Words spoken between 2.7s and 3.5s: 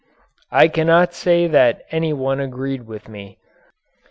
with me.